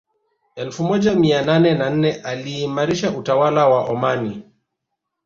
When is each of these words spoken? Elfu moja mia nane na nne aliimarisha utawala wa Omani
Elfu 0.55 0.83
moja 0.83 1.15
mia 1.15 1.41
nane 1.41 1.73
na 1.73 1.89
nne 1.89 2.13
aliimarisha 2.15 3.11
utawala 3.17 3.67
wa 3.67 3.85
Omani 3.85 4.43